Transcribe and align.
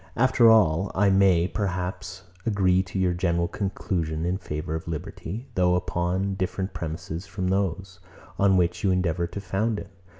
After 0.17 0.49
all, 0.49 0.91
I 0.95 1.11
may, 1.11 1.47
perhaps, 1.47 2.23
agree 2.43 2.81
to 2.81 2.97
your 2.97 3.13
general 3.13 3.47
conclusion 3.47 4.25
in 4.25 4.39
favour 4.39 4.73
of 4.73 4.87
liberty, 4.87 5.45
though 5.53 5.75
upon 5.75 6.33
different 6.33 6.73
premises 6.73 7.27
from 7.27 7.49
those, 7.49 7.99
on 8.39 8.57
which 8.57 8.83
you 8.83 8.89
endeavour 8.89 9.27
to 9.27 9.39
found 9.39 9.77
it. 9.77 9.91